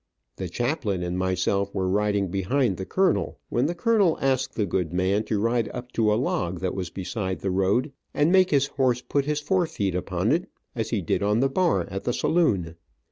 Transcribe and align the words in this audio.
The 0.37 0.49
chaplain 0.49 1.03
and 1.03 1.15
myself 1.15 1.75
were 1.75 1.87
riding 1.87 2.29
behind 2.29 2.77
the 2.77 2.87
colonel, 2.87 3.37
when 3.49 3.67
the 3.67 3.75
colonel 3.75 4.17
asked 4.19 4.55
the 4.55 4.65
good 4.65 4.91
man 4.91 5.23
to 5.25 5.39
ride 5.39 5.69
up 5.75 5.91
to 5.91 6.11
a 6.11 6.15
log 6.17 6.59
that 6.61 6.73
was 6.73 6.89
beside 6.89 7.41
the 7.41 7.51
road, 7.51 7.91
and 8.11 8.31
make 8.31 8.49
his 8.49 8.65
horse 8.65 9.03
put 9.07 9.25
his 9.25 9.39
forefeet 9.41 9.93
upon 9.93 10.31
it, 10.31 10.49
as 10.73 10.89
he 10.89 11.03
did 11.03 11.21
on 11.21 11.39
the 11.39 11.49
bar 11.49 11.83
in 11.83 11.99
the 12.01 12.13
saloon. 12.13 12.77